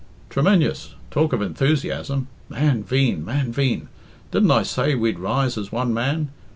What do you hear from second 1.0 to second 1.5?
Talk of